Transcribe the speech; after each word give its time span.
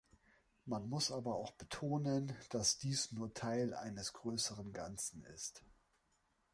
Man 0.65 0.89
muss 0.89 1.11
aber 1.11 1.45
betonen, 1.59 2.35
dass 2.49 2.79
dies 2.79 3.11
nur 3.11 3.35
Teil 3.35 3.75
eines 3.75 4.13
größeren 4.13 4.73
Ganzen 4.73 5.23
ist. 5.25 5.63